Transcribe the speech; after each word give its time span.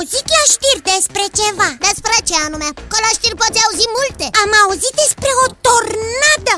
auzit 0.00 0.28
la 0.36 0.42
știri 0.54 0.86
despre 0.92 1.24
ceva. 1.40 1.68
Despre 1.88 2.16
ce 2.28 2.36
anume? 2.46 2.68
Că 2.90 2.96
la 3.04 3.10
știri 3.16 3.40
poți 3.42 3.62
auzi 3.64 3.94
multe. 3.98 4.26
Am 4.42 4.50
auzit 4.62 4.94
despre 5.02 5.30
o 5.44 5.46
tornadă 5.66 6.54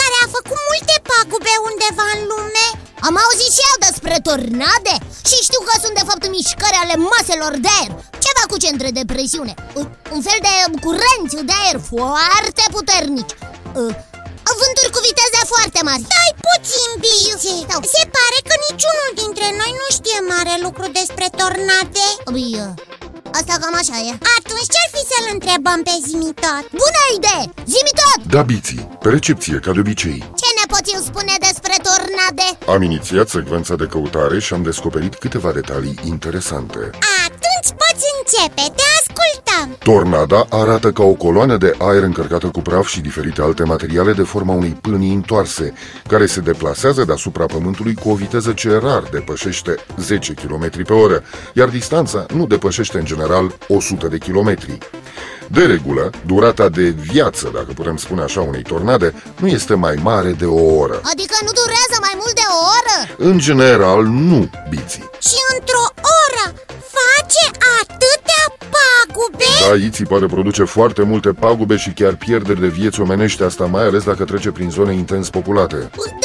Care 0.00 0.16
a 0.24 0.26
făcut 0.36 0.60
multe 0.70 0.94
pagube 1.10 1.54
undeva 1.68 2.06
în 2.16 2.20
lume. 2.30 2.66
Am 3.06 3.14
auzit 3.24 3.50
și 3.56 3.66
eu 3.70 3.76
despre 3.88 4.14
tornade. 4.28 4.94
Și 5.28 5.36
știu 5.46 5.60
că 5.68 5.74
sunt 5.82 5.94
de 6.00 6.06
fapt 6.08 6.24
mișcări 6.34 6.82
ale 6.82 6.96
maselor 7.12 7.54
de 7.64 7.70
aer. 7.78 7.92
Ceva 8.24 8.44
cu 8.50 8.56
centre 8.64 8.90
de 8.98 9.04
presiune. 9.12 9.54
Un 10.14 10.20
fel 10.28 10.40
de 10.46 10.54
curenți 10.84 11.36
de 11.48 11.54
aer 11.62 11.78
foarte 11.92 12.64
puternici 12.76 13.32
Vânturi 14.60 14.94
cu 14.94 15.00
viteze 15.08 15.40
foarte 15.52 15.80
mari 15.88 16.04
Stai 16.08 16.32
puțin, 16.48 16.88
Bici 17.04 17.48
Se 17.94 18.02
pare 18.16 18.38
că 18.48 18.54
niciunul 18.68 19.10
dintre 19.22 19.46
noi 19.60 19.72
nu 19.80 19.86
știe 19.98 20.18
mare 20.32 20.54
lucru 20.66 20.86
despre 21.00 21.26
tornade 21.40 22.06
Bine, 22.36 22.66
asta 23.38 23.54
cam 23.62 23.74
așa 23.82 23.96
e 24.08 24.10
Atunci 24.38 24.70
ce-ar 24.72 24.88
fi 24.94 25.02
să-l 25.10 25.26
întrebăm 25.36 25.78
pe 25.88 25.94
Zimitot? 26.08 26.64
Bună 26.82 27.02
idee! 27.18 27.44
Zimitot! 27.74 28.18
Da, 28.34 28.40
Biții, 28.50 28.82
pe 29.02 29.08
recepție, 29.16 29.56
ca 29.64 29.70
de 29.76 29.80
obicei 29.84 30.18
Ce 30.40 30.48
ne 30.58 30.64
poți 30.72 30.92
spune 31.08 31.34
despre 31.48 31.74
tornade? 31.88 32.46
Am 32.74 32.80
inițiat 32.90 33.26
secvența 33.36 33.74
de 33.82 33.86
căutare 33.92 34.36
și 34.44 34.50
am 34.56 34.62
descoperit 34.70 35.14
câteva 35.24 35.50
detalii 35.60 35.96
interesante 36.14 36.80
Atunci 37.26 37.68
poți 37.82 38.04
începe, 38.16 38.64
te 38.78 38.84
ascultăm 38.84 38.97
Tornada 39.78 40.46
arată 40.50 40.92
ca 40.92 41.02
o 41.02 41.12
coloană 41.12 41.56
de 41.56 41.74
aer 41.78 42.02
încărcată 42.02 42.46
cu 42.46 42.60
praf 42.60 42.86
și 42.86 43.00
diferite 43.00 43.42
alte 43.42 43.62
materiale 43.62 44.12
de 44.12 44.22
forma 44.22 44.54
unei 44.54 44.78
pâlnii 44.80 45.14
întoarse, 45.14 45.72
care 46.08 46.26
se 46.26 46.40
deplasează 46.40 47.04
deasupra 47.04 47.46
pământului 47.46 47.94
cu 47.94 48.10
o 48.10 48.14
viteză 48.14 48.52
ce 48.52 48.78
rar 48.82 49.02
depășește 49.10 49.74
10 49.96 50.32
km 50.32 50.82
pe 50.84 50.92
oră, 50.92 51.22
iar 51.52 51.68
distanța 51.68 52.26
nu 52.34 52.46
depășește 52.46 52.98
în 52.98 53.04
general 53.04 53.54
100 53.68 54.06
de 54.06 54.18
km. 54.18 54.56
De 55.50 55.64
regulă, 55.64 56.10
durata 56.26 56.68
de 56.68 56.88
viață, 56.88 57.50
dacă 57.54 57.72
putem 57.74 57.96
spune 57.96 58.22
așa, 58.22 58.40
unei 58.40 58.62
tornade, 58.62 59.14
nu 59.36 59.46
este 59.46 59.74
mai 59.74 59.98
mare 60.02 60.30
de 60.30 60.44
o 60.44 60.76
oră. 60.76 61.00
Adică 61.12 61.36
nu 61.42 61.52
durează 61.60 61.96
mai 62.00 62.14
mult 62.14 62.34
de 62.34 62.46
o 62.48 62.58
oră? 62.78 63.30
În 63.30 63.38
general, 63.38 64.04
nu, 64.04 64.50
biții. 64.68 65.10
Și 65.18 65.38
într-o 65.58 65.84
Da, 69.60 69.74
Iții 69.74 70.04
pare 70.04 70.26
produce 70.26 70.64
foarte 70.64 71.02
multe 71.02 71.28
pagube 71.32 71.76
și 71.76 71.90
chiar 71.90 72.14
pierderi 72.14 72.60
de 72.60 72.66
vieți 72.66 73.00
omenești, 73.00 73.42
asta 73.42 73.64
mai 73.64 73.82
ales 73.82 74.04
dacă 74.04 74.24
trece 74.24 74.50
prin 74.50 74.70
zone 74.70 74.94
intens 74.94 75.30
populate. 75.30 75.76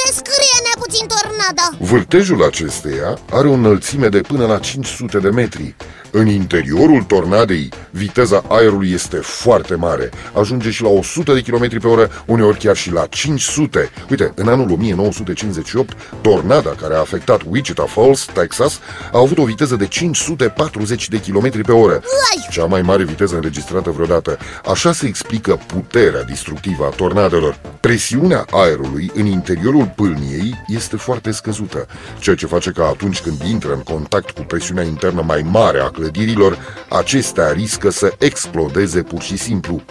Descrie-ne 0.05 0.73
puțin 0.79 1.07
tornada 1.07 1.85
Vârtejul 1.91 2.43
acesteia 2.43 3.17
are 3.31 3.47
o 3.47 3.51
înălțime 3.51 4.07
de 4.07 4.21
până 4.21 4.45
la 4.45 4.57
500 4.57 5.19
de 5.19 5.29
metri. 5.29 5.75
În 6.15 6.27
interiorul 6.27 7.03
tornadei, 7.03 7.69
viteza 7.91 8.43
aerului 8.47 8.91
este 8.91 9.15
foarte 9.15 9.75
mare. 9.75 10.09
Ajunge 10.33 10.69
și 10.69 10.81
la 10.81 10.89
100 10.89 11.33
de 11.33 11.41
km 11.41 11.79
pe 11.79 11.87
oră, 11.87 12.09
uneori 12.25 12.57
chiar 12.57 12.75
și 12.75 12.91
la 12.91 13.05
500. 13.05 13.89
Uite, 14.09 14.31
în 14.35 14.47
anul 14.47 14.71
1958, 14.71 15.97
tornada 16.21 16.69
care 16.69 16.93
a 16.93 16.99
afectat 16.99 17.41
Wichita 17.47 17.83
Falls, 17.83 18.25
Texas, 18.33 18.79
a 19.11 19.19
avut 19.19 19.37
o 19.37 19.43
viteză 19.43 19.75
de 19.75 19.87
540 19.87 21.07
de 21.09 21.19
km 21.19 21.61
pe 21.61 21.71
oră. 21.71 21.93
Uai! 21.93 22.47
Cea 22.51 22.65
mai 22.65 22.81
mare 22.81 23.03
viteză 23.03 23.35
înregistrată 23.35 23.89
vreodată. 23.89 24.37
Așa 24.65 24.91
se 24.91 25.07
explică 25.07 25.59
puterea 25.67 26.23
distructivă 26.23 26.85
a 26.85 26.95
tornadelor. 26.95 27.59
Presiunea 27.79 28.45
aerului 28.51 29.11
în 29.13 29.25
interiorul 29.25 29.91
pâlniei 29.95 30.63
este 30.67 30.95
foarte 30.95 31.31
scăzută, 31.31 31.87
ceea 32.19 32.35
ce 32.35 32.45
face 32.45 32.71
că 32.71 32.81
atunci 32.81 33.21
când 33.21 33.41
intră 33.49 33.73
în 33.73 33.81
contact 33.81 34.29
cu 34.29 34.41
presiunea 34.41 34.83
internă 34.83 35.23
mai 35.25 35.45
mare 35.51 35.79
a 35.79 35.89
clădirilor, 36.03 36.57
acestea 36.89 37.51
riscă 37.51 37.89
să 37.89 38.13
explodeze 38.17 39.01
pur 39.01 39.21
și 39.21 39.37
simplu. 39.37 39.81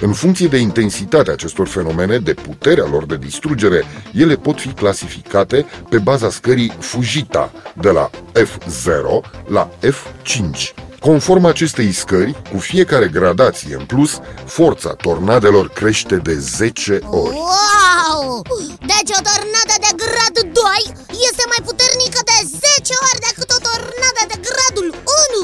În 0.00 0.12
funcție 0.12 0.46
de 0.46 0.56
intensitatea 0.56 1.32
acestor 1.32 1.68
fenomene, 1.68 2.18
de 2.18 2.34
puterea 2.34 2.86
lor 2.90 3.06
de 3.06 3.16
distrugere, 3.16 3.84
ele 4.12 4.36
pot 4.36 4.60
fi 4.60 4.68
clasificate 4.68 5.66
pe 5.88 5.98
baza 5.98 6.30
scării 6.30 6.72
Fujita, 6.78 7.52
de 7.80 7.90
la 7.90 8.10
F0 8.34 9.30
la 9.46 9.70
F5. 9.82 10.74
Conform 11.00 11.44
acestei 11.44 11.92
scări, 11.92 12.42
cu 12.52 12.58
fiecare 12.58 13.08
gradație 13.08 13.74
în 13.78 13.84
plus, 13.84 14.20
forța 14.44 14.90
tornadelor 15.06 15.68
crește 15.68 16.16
de 16.16 16.34
10 16.38 16.98
ori. 17.10 17.34
Wow! 17.34 18.42
Deci 18.92 19.12
o 19.18 19.20
tornadă 19.28 19.74
de 19.84 19.92
grad 20.02 20.36
2 20.52 21.04
este 21.28 21.44
mai 21.52 21.60
puternică 21.68 22.20
de 22.30 22.38
10 22.44 22.92
ori 23.08 23.20
decât 23.28 23.43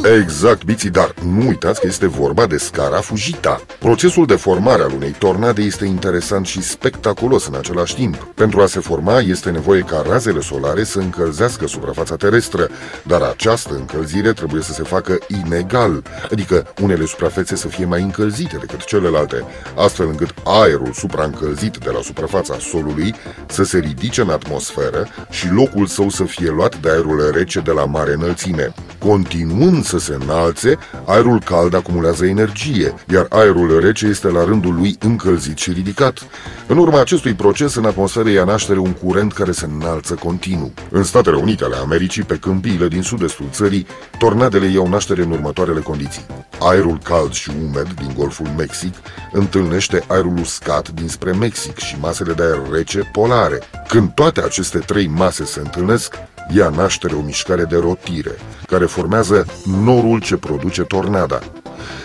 Exact, 0.04 0.64
Biții, 0.64 0.90
dar 0.90 1.14
nu 1.24 1.46
uitați 1.46 1.80
că 1.80 1.86
este 1.86 2.06
vorba 2.06 2.46
de 2.46 2.56
scara 2.56 3.00
Fujita. 3.00 3.60
Procesul 3.78 4.26
de 4.26 4.34
formare 4.34 4.82
al 4.82 4.92
unei 4.94 5.10
tornade 5.18 5.62
este 5.62 5.84
interesant 5.84 6.46
și 6.46 6.62
spectaculos 6.62 7.46
în 7.46 7.54
același 7.54 7.94
timp. 7.94 8.16
Pentru 8.34 8.60
a 8.60 8.66
se 8.66 8.80
forma 8.80 9.20
este 9.20 9.50
nevoie 9.50 9.80
ca 9.80 10.04
razele 10.08 10.40
solare 10.40 10.84
să 10.84 10.98
încălzească 10.98 11.66
suprafața 11.66 12.16
terestră, 12.16 12.68
dar 13.02 13.22
această 13.22 13.74
încălzire 13.74 14.32
trebuie 14.32 14.62
să 14.62 14.72
se 14.72 14.82
facă 14.82 15.18
inegal, 15.44 16.02
adică 16.30 16.72
unele 16.82 17.04
suprafețe 17.04 17.56
să 17.56 17.68
fie 17.68 17.84
mai 17.84 18.02
încălzite 18.02 18.56
decât 18.56 18.84
celelalte, 18.84 19.44
astfel 19.76 20.06
încât 20.06 20.34
aerul 20.44 20.92
supraîncălzit 20.92 21.76
de 21.76 21.90
la 21.90 22.00
suprafața 22.02 22.56
solului 22.58 23.14
să 23.46 23.62
se 23.62 23.78
ridice 23.78 24.20
în 24.20 24.30
atmosferă 24.30 25.08
și 25.30 25.52
locul 25.52 25.86
său 25.86 26.08
să 26.08 26.24
fie 26.24 26.50
luat 26.50 26.80
de 26.80 26.90
aerul 26.90 27.30
rece 27.34 27.60
de 27.60 27.70
la 27.70 27.84
mare 27.84 28.12
înălțime. 28.12 28.74
Continuând 29.04 29.84
să 29.84 29.98
se 29.98 30.18
înalțe, 30.20 30.78
aerul 31.04 31.40
cald 31.44 31.74
acumulează 31.74 32.26
energie, 32.26 32.94
iar 33.12 33.26
aerul 33.28 33.80
rece 33.80 34.06
este 34.06 34.28
la 34.28 34.44
rândul 34.44 34.74
lui 34.74 34.96
încălzit 35.00 35.58
și 35.58 35.72
ridicat. 35.72 36.18
În 36.66 36.78
urma 36.78 37.00
acestui 37.00 37.34
proces, 37.34 37.74
în 37.74 37.84
atmosferă 37.84 38.28
ia 38.28 38.44
naștere 38.44 38.78
un 38.78 38.92
curent 38.92 39.32
care 39.32 39.52
se 39.52 39.68
înalță 39.78 40.14
continuu. 40.14 40.72
În 40.90 41.02
Statele 41.02 41.36
Unite 41.36 41.64
ale 41.64 41.76
Americii, 41.76 42.22
pe 42.22 42.36
câmpiile 42.36 42.88
din 42.88 43.02
sud-estul 43.02 43.46
țării, 43.50 43.86
tornadele 44.18 44.66
iau 44.66 44.88
naștere 44.88 45.22
în 45.22 45.30
următoarele 45.30 45.80
condiții. 45.80 46.26
Aerul 46.60 46.98
cald 47.02 47.32
și 47.32 47.50
umed 47.62 47.92
din 47.92 48.12
Golful 48.16 48.48
Mexic 48.56 48.94
întâlnește 49.32 50.04
aerul 50.08 50.38
uscat 50.38 50.88
dinspre 50.88 51.32
Mexic 51.32 51.78
și 51.78 51.96
masele 52.00 52.32
de 52.32 52.42
aer 52.42 52.60
rece 52.72 53.10
polare. 53.12 53.58
Când 53.88 54.10
toate 54.14 54.42
aceste 54.42 54.78
trei 54.78 55.06
mase 55.06 55.44
se 55.44 55.60
întâlnesc, 55.60 56.14
ia 56.56 56.68
naștere 56.68 57.14
o 57.14 57.20
mișcare 57.20 57.64
de 57.64 57.76
rotire, 57.76 58.38
care 58.66 58.84
formează 58.84 59.46
norul 59.84 60.20
ce 60.20 60.36
produce 60.36 60.82
tornada. 60.82 61.38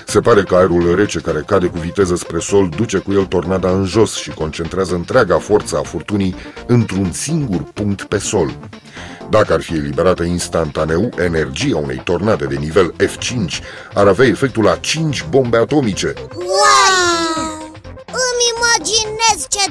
Se 0.06 0.20
pare 0.20 0.44
că 0.44 0.56
aerul 0.56 0.96
rece 0.96 1.20
care 1.20 1.44
cade 1.48 1.68
cu 1.68 1.78
viteză 1.78 2.16
spre 2.16 2.40
sol 2.40 2.70
duce 2.70 2.98
cu 2.98 3.12
el 3.12 3.26
tornada 3.26 3.70
în 3.70 3.86
jos 3.86 4.16
și 4.16 4.30
concentrează 4.30 4.96
întreaga 4.96 5.38
forță 5.38 5.78
a 5.78 5.82
furtunii 5.82 6.36
într-un 6.68 7.12
singur 7.12 7.64
punct 7.74 8.04
pe 8.04 8.18
sol. 8.18 8.58
Dacă 9.30 9.54
ar 9.54 9.62
fi 9.62 9.74
eliberată 9.74 10.24
instantaneu, 10.24 11.10
energia 11.18 11.78
unei 11.78 12.02
tornade 12.04 12.46
de 12.46 12.56
nivel 12.56 12.94
F5 13.04 13.64
ar 13.94 14.08
avea 14.08 14.26
efectul 14.26 14.64
la 14.64 14.76
5 14.76 15.26
bombe 15.30 15.58
atomice. 15.58 16.14
Wow! 16.36 17.26
Îmi 18.06 18.46
imaginez 18.56 19.48
ce 19.50 19.70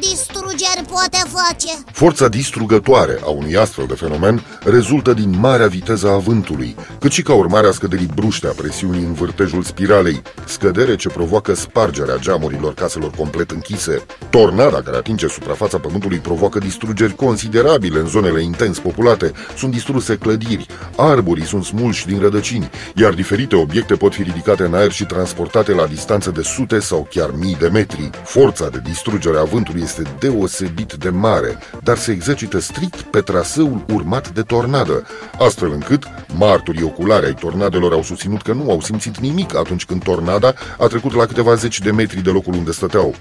distrugeri 0.54 0.87
poate 0.88 1.19
face 1.32 1.84
Forța 1.92 2.28
distrugătoare 2.28 3.19
a 3.25 3.28
unui 3.28 3.56
astfel 3.56 3.87
de 3.87 3.94
fenomen 3.94 4.42
rezultă 4.65 5.12
din 5.12 5.38
marea 5.38 5.66
viteză 5.66 6.09
a 6.09 6.16
vântului, 6.16 6.76
cât 7.00 7.12
și 7.12 7.22
ca 7.22 7.34
urmare 7.34 7.66
a 7.66 7.70
scăderii 7.70 8.10
bruște 8.15 8.47
a 8.47 8.50
presiunii 8.50 9.04
în 9.04 9.12
vârtejul 9.12 9.62
spiralei, 9.62 10.23
scădere 10.44 10.96
ce 10.96 11.08
provoacă 11.08 11.55
spargerea 11.55 12.17
geamurilor 12.17 12.75
caselor 12.75 13.11
complet 13.11 13.50
închise. 13.50 14.06
Tornada 14.31 14.82
care 14.82 14.96
atinge 14.96 15.29
suprafața 15.29 15.79
pământului 15.79 16.19
provoacă 16.19 16.58
distrugeri 16.58 17.14
considerabile 17.14 17.99
în 17.99 18.06
zonele 18.06 18.43
intens 18.43 18.79
populate, 18.79 19.32
sunt 19.56 19.73
distruse 19.73 20.17
clădiri, 20.17 20.67
arborii 20.96 21.46
sunt 21.46 21.64
smulși 21.64 22.06
din 22.06 22.20
rădăcini, 22.20 22.70
iar 22.94 23.12
diferite 23.12 23.56
obiecte 23.56 23.94
pot 23.94 24.14
fi 24.14 24.23
ridicate 24.23 24.62
în 24.62 24.75
aer 24.75 24.93
și 24.93 25.05
transportate 25.05 25.73
la 25.73 25.87
distanță 25.87 26.31
de 26.31 26.43
sute 26.43 26.79
sau 26.79 27.08
chiar 27.11 27.31
mii 27.38 27.56
de 27.56 27.69
metri. 27.69 28.11
Forța 28.25 28.69
de 28.69 28.81
distrugere 28.84 29.38
a 29.38 29.44
vântului 29.44 29.82
este 29.82 30.02
deosebit 30.44 30.93
de 30.93 31.08
mare, 31.08 31.58
dar 31.82 31.96
se 31.96 32.12
exercită 32.12 32.61
strict 32.61 33.00
pe 33.00 33.20
traseul 33.20 33.85
urmat 33.93 34.31
de 34.31 34.43
tornadă, 34.43 35.06
astfel 35.38 35.70
încât 35.73 36.05
martorii 36.37 36.82
oculari 36.82 37.26
ai 37.26 37.35
tornadelor 37.35 37.93
au 37.93 38.02
susținut 38.02 38.43
că 38.43 38.52
nu 38.52 38.70
au 38.70 38.81
simțit 38.81 39.19
nimic 39.19 39.56
atunci 39.56 39.85
când 39.85 40.02
tornada 40.02 40.55
a 40.79 40.87
trecut 40.87 41.14
la 41.14 41.26
câteva 41.26 41.55
zeci 41.55 41.81
de 41.81 41.91
metri 41.91 42.23
de 42.23 42.31
locul 42.31 42.55
unde 42.55 42.73
stăteau. 42.73 43.14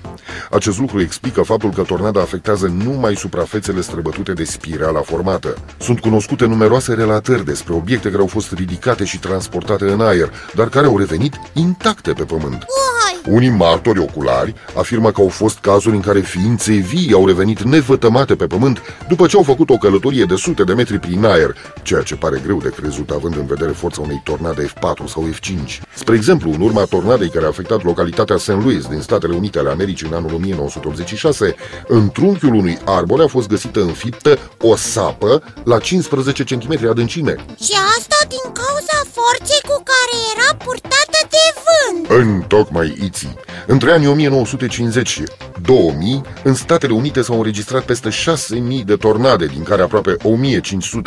Acest 0.52 0.80
lucru 0.80 1.02
explică 1.02 1.42
faptul 1.42 1.70
că 1.70 1.82
tornada 1.82 2.22
afectează 2.22 2.68
numai 2.68 3.16
suprafețele 3.16 3.82
străbătute 3.82 4.34
de 4.34 4.44
spirala 4.44 5.02
formată. 5.02 5.58
Sunt 5.80 6.00
cunoscute 6.00 6.46
numeroase 6.46 6.94
relatări 6.94 7.46
despre 7.46 7.74
obiecte 7.74 8.10
care 8.10 8.22
au 8.22 8.28
fost 8.28 8.52
ridicate 8.52 9.04
și 9.04 9.20
transportate 9.20 9.86
în 9.86 10.02
aer, 10.02 10.32
dar 10.54 10.70
care 10.70 10.86
au 10.86 10.98
revenit 10.98 11.40
intacte 11.54 12.14
pe 12.14 12.24
pământ. 12.24 12.66
Uai, 13.26 13.36
Unii 13.36 13.50
martori 13.50 14.00
oculari 14.00 14.54
afirmă 14.76 15.12
că 15.12 15.22
au 15.22 15.28
fost 15.28 15.58
cazuri 15.58 15.96
în 15.96 16.02
care 16.02 16.20
ființe 16.20 16.74
vii 16.74 17.14
au 17.14 17.26
revenit 17.28 17.62
nevătămate 17.62 18.36
pe 18.36 18.48
pământ 18.48 18.82
după 19.08 19.28
ce 19.28 19.38
au 19.38 19.44
făcut 19.44 19.70
o 19.70 19.78
călătorie 19.78 20.26
de 20.26 20.36
sute 20.36 20.64
de 20.64 20.74
metri 20.74 21.00
prin 21.00 21.26
aer, 21.26 21.56
ceea 21.82 22.02
ce 22.02 22.16
pare 22.16 22.42
greu 22.44 22.58
de 22.58 22.70
crezut 22.70 23.10
având 23.10 23.36
în 23.36 23.46
vedere 23.46 23.72
forța 23.72 24.02
unei 24.02 24.22
tornade 24.24 24.66
F4 24.66 25.06
sau 25.08 25.30
F5. 25.30 25.82
Spre 25.96 26.16
exemplu, 26.16 26.52
în 26.52 26.62
urma 26.62 26.84
tornadei 26.84 27.30
care 27.30 27.46
a 27.46 27.48
afectat 27.48 27.84
localitatea 27.84 28.38
St. 28.38 28.48
Louis 28.48 28.86
din 28.86 29.02
Statele 29.02 29.36
Unite 29.36 29.60
ale 29.60 29.70
Americii 29.70 30.08
în 30.08 30.14
anul 30.14 30.34
1986, 30.34 31.56
în 31.88 32.10
trunchiul 32.10 32.54
unui 32.54 32.78
arbore 32.86 33.24
a 33.24 33.28
fost 33.28 33.48
găsită 33.48 33.82
înfiptă 33.82 34.38
o 34.62 34.76
sapă 34.76 35.44
la 35.64 35.80
15 35.80 36.44
cm 36.44 36.90
adâncime. 36.90 37.36
Și 37.64 37.74
asta 37.98 38.18
din 38.28 38.46
cauza 38.62 38.98
forței 39.18 39.62
cu 39.70 39.78
care 39.92 40.16
era 40.34 40.50
purtată 40.66 41.13
de 42.14 42.24
vânt 42.24 42.34
În 42.34 42.42
tocmai 42.48 42.98
iții. 43.02 43.36
Între 43.68 43.92
anii 43.92 44.08
1950 44.08 45.08
și 45.08 45.24
2000, 45.62 46.22
în 46.44 46.54
Statele 46.54 46.94
Unite 46.94 47.22
s-au 47.22 47.38
înregistrat 47.38 47.84
peste 47.84 48.10
6.000 48.10 48.86
de 48.86 48.96
tornade, 48.96 49.46
din 49.46 49.64
care 49.64 49.82
aproape 49.82 50.16
1.500 50.18 50.20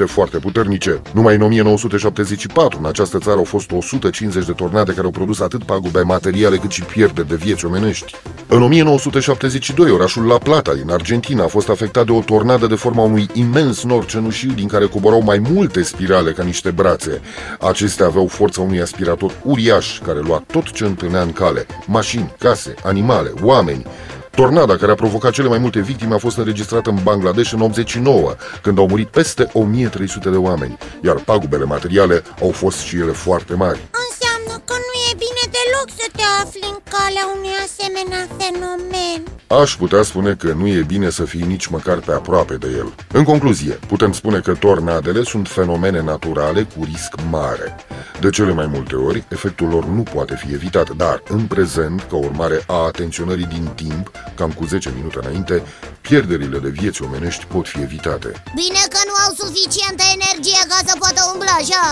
foarte 0.07 0.39
puternice. 0.39 1.01
Numai 1.13 1.35
în 1.35 1.43
1974, 1.43 2.79
în 2.79 2.87
această 2.87 3.19
țară 3.19 3.37
au 3.37 3.45
fost 3.45 3.71
150 3.71 4.47
de 4.47 4.53
tornade 4.53 4.93
care 4.93 5.05
au 5.05 5.11
produs 5.11 5.41
atât 5.41 5.65
pagube 5.65 6.01
materiale 6.01 6.57
cât 6.57 6.71
și 6.71 6.83
pierderi 6.83 7.29
de 7.29 7.35
vieți 7.35 7.65
omenești. 7.65 8.15
În 8.49 8.63
1972, 8.63 9.91
orașul 9.91 10.27
La 10.27 10.39
Plata 10.39 10.75
din 10.75 10.91
Argentina 10.91 11.45
a 11.45 11.47
fost 11.47 11.69
afectat 11.69 12.07
de 12.07 12.13
o 12.13 12.21
tornadă 12.21 12.67
de 12.67 12.75
forma 12.75 13.03
unui 13.03 13.29
imens 13.33 13.85
nor 13.85 14.05
cenușiu 14.07 14.51
din 14.51 14.69
care 14.69 14.87
coborau 14.87 15.23
mai 15.23 15.39
multe 15.39 15.83
spirale 15.83 16.33
ca 16.33 16.43
niște 16.43 16.71
brațe. 16.71 17.21
Acestea 17.61 18.07
aveau 18.07 18.27
forța 18.27 18.61
unui 18.61 18.81
aspirator 18.81 19.33
uriaș 19.43 20.01
care 20.01 20.19
lua 20.21 20.45
tot 20.53 20.71
ce 20.71 20.85
întâlnea 20.85 21.23
în 21.23 21.33
cale, 21.33 21.67
mașini, 21.87 22.35
case, 22.47 22.75
animale, 22.83 23.33
oameni. 23.43 23.87
Tornada 24.31 24.77
care 24.77 24.93
a 24.93 24.95
provocat 24.95 25.33
cele 25.33 25.49
mai 25.49 25.59
multe 25.59 25.81
victime 25.81 26.15
a 26.15 26.19
fost 26.19 26.37
înregistrată 26.37 26.91
în 26.91 26.99
Bangladesh 27.03 27.53
în 27.53 27.61
89, 27.61 28.35
când 28.63 28.79
au 28.79 28.87
murit 28.87 29.09
peste 29.09 29.51
1300 29.53 30.31
de 30.31 30.37
oameni, 30.37 30.79
iar 31.03 31.17
pagubele 31.17 31.65
materiale 31.65 32.23
au 32.41 32.51
fost 32.51 32.79
și 32.79 32.97
ele 32.97 33.13
foarte 33.13 33.55
mari. 33.55 33.81
Înseamnă 34.07 34.55
că 34.65 34.75
nu 34.87 34.95
e 35.11 35.13
bine 35.25 35.45
deloc 35.57 35.89
să 36.01 36.07
te 36.17 36.25
afli 36.43 36.69
în 36.73 36.79
calea 36.95 37.25
unui 37.37 37.57
asemenea 37.67 38.23
fenomen 38.39 39.36
Aș 39.49 39.77
putea 39.77 40.03
spune 40.03 40.35
că 40.35 40.53
nu 40.53 40.67
e 40.67 40.83
bine 40.87 41.11
să 41.11 41.25
fii 41.25 41.43
nici 41.43 41.67
măcar 41.67 41.99
pe 41.99 42.13
aproape 42.13 42.55
de 42.55 42.67
el. 42.67 42.95
În 43.13 43.25
concluzie, 43.25 43.73
putem 43.73 44.13
spune 44.13 44.41
că 44.41 44.55
tornadele 44.55 45.23
sunt 45.23 45.49
fenomene 45.49 46.03
naturale 46.03 46.63
cu 46.63 46.85
risc 46.85 47.15
mare. 47.31 47.77
De 48.21 48.31
cele 48.31 48.53
mai 48.53 48.67
multe 48.67 48.95
ori, 48.95 49.25
efectul 49.29 49.69
lor 49.69 49.85
nu 49.85 50.03
poate 50.03 50.37
fi 50.37 50.53
evitat, 50.53 50.91
dar 50.91 51.23
în 51.29 51.47
prezent, 51.47 52.07
ca 52.11 52.17
urmare 52.17 52.65
a 52.67 52.85
atenționării 52.85 53.45
din 53.45 53.71
timp, 53.75 54.11
cam 54.35 54.51
cu 54.51 54.65
10 54.65 54.93
minute 54.97 55.19
înainte, 55.23 55.63
pierderile 56.01 56.59
de 56.59 56.69
vieți 56.69 57.03
omenești 57.03 57.45
pot 57.45 57.69
fi 57.69 57.81
evitate. 57.81 58.43
Bine 58.55 58.83
că 58.89 58.99
nu 59.07 59.13
au 59.13 59.16
suficientă 59.47 60.03
energie 60.17 60.61
ca 60.69 60.79
să 60.87 60.95
poată 60.99 61.21
umbla 61.33 61.55
așa 61.63 61.87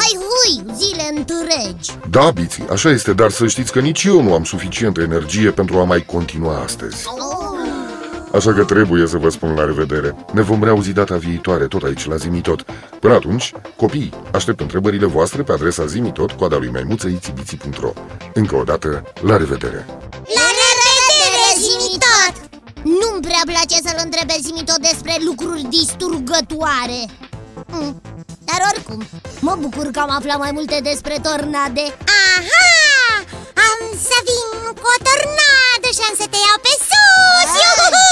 Hai 0.00 0.14
hui, 0.28 0.74
zile 0.80 1.04
întregi 1.16 1.90
Da, 2.10 2.30
Biții, 2.30 2.66
așa 2.70 2.88
este, 2.90 3.12
dar 3.12 3.30
să 3.30 3.46
știți 3.46 3.72
că 3.72 3.80
nici 3.80 4.04
eu 4.04 4.22
nu 4.22 4.34
am 4.34 4.44
suficientă 4.44 5.00
energie 5.00 5.50
pentru 5.50 5.78
a 5.78 5.84
mai 5.84 6.04
continua 6.04 6.62
astăzi. 6.62 7.04
Așa 8.32 8.52
că 8.52 8.64
trebuie 8.64 9.06
să 9.06 9.16
vă 9.16 9.28
spun 9.28 9.54
la 9.54 9.64
revedere. 9.64 10.14
Ne 10.32 10.40
vom 10.40 10.64
reauzi 10.64 10.92
data 10.92 11.16
viitoare, 11.16 11.66
tot 11.66 11.82
aici, 11.82 12.06
la 12.06 12.16
Zimitot. 12.16 12.64
Până 13.00 13.14
atunci, 13.14 13.52
copii, 13.76 14.12
aștept 14.32 14.60
întrebările 14.60 15.06
voastre 15.06 15.42
pe 15.42 15.52
adresa 15.52 15.86
zimitot, 15.86 16.30
coada 16.30 16.56
lui 16.56 16.70
maimuță, 16.72 17.08
itibiții.ro. 17.08 17.92
Încă 18.34 18.56
o 18.56 18.62
dată, 18.62 19.02
la 19.20 19.36
revedere! 19.36 19.86
La 19.86 19.96
revedere, 19.96 20.07
nu-mi 23.18 23.32
prea 23.34 23.54
place 23.54 23.76
să-l 23.86 24.00
întrebe 24.06 24.36
Zimito 24.44 24.74
despre 24.88 25.14
lucruri 25.28 25.62
disturgătoare. 25.78 27.00
mm. 27.66 28.02
Dar 28.48 28.60
oricum, 28.70 29.00
mă 29.40 29.54
bucur 29.64 29.86
că 29.90 30.00
am 30.00 30.10
aflat 30.10 30.38
mai 30.38 30.52
multe 30.52 30.78
despre 30.82 31.14
tornade 31.22 31.84
Aha! 32.26 32.68
Am 33.68 33.78
să 34.08 34.18
vin 34.28 34.50
cu 34.80 34.86
o 34.94 34.96
tornadă 35.08 35.88
și 35.96 36.02
am 36.08 36.14
să 36.20 36.26
te 36.32 36.38
iau 36.46 36.58
pe 36.66 36.72
sus! 36.88 37.50
Ai. 37.54 38.07